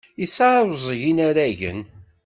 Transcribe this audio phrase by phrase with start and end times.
[0.21, 1.81] Yesseɛẓeg inaragen.